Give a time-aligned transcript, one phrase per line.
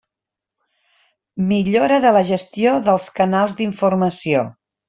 [1.51, 4.47] Millora de la gestió dels canals d'informació.